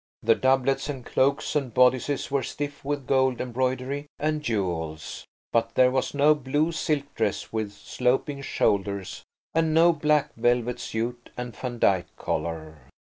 [0.23, 5.27] The doublets and cloaks and bodices were stiff with gold embroidery and jewels.
[5.51, 9.21] But there was no blue silk dress with sloping shoulders
[9.53, 12.79] and no black velvet suit and Vandyke collar.